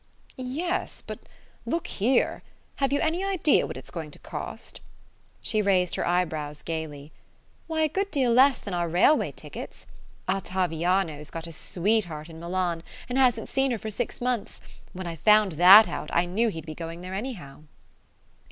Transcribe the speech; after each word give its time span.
"Yes; 0.35 1.03
but 1.03 1.19
look 1.63 1.85
here 1.85 2.41
have 2.77 2.91
you 2.91 2.99
any 3.01 3.23
idea 3.23 3.67
what 3.67 3.77
it's 3.77 3.91
going 3.91 4.09
to 4.09 4.17
cost?" 4.17 4.81
She 5.41 5.61
raised 5.61 5.93
her 5.93 6.07
eyebrows 6.07 6.63
gaily. 6.63 7.11
"Why, 7.67 7.81
a 7.81 7.87
good 7.87 8.09
deal 8.09 8.31
less 8.31 8.57
than 8.57 8.73
our 8.73 8.89
railway 8.89 9.31
tickets. 9.31 9.85
Ottaviano's 10.27 11.29
got 11.29 11.45
a 11.45 11.51
sweetheart 11.51 12.29
in 12.29 12.39
Milan, 12.39 12.81
and 13.09 13.19
hasn't 13.19 13.47
seen 13.47 13.69
her 13.69 13.77
for 13.77 13.91
six 13.91 14.19
months. 14.19 14.59
When 14.91 15.05
I 15.05 15.15
found 15.17 15.51
that 15.51 15.87
out 15.87 16.09
I 16.11 16.25
knew 16.25 16.49
he'd 16.49 16.65
be 16.65 16.73
going 16.73 17.01
there 17.01 17.13
anyhow." 17.13 17.61